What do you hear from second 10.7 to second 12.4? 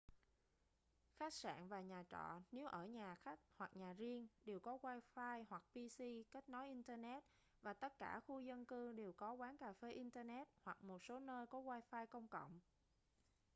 một số nơi có wifi công